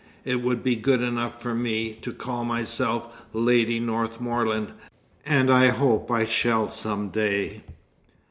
It 0.25 0.41
would 0.41 0.63
be 0.63 0.75
good 0.75 1.03
enough 1.03 1.39
for 1.43 1.53
me 1.53 1.93
to 2.01 2.11
call 2.11 2.43
myself 2.43 3.05
Lady 3.33 3.79
Northmorland, 3.79 4.71
and 5.27 5.53
I 5.53 5.67
hope 5.67 6.09
I 6.09 6.23
shall 6.25 6.69
some 6.69 7.09
day." 7.09 7.61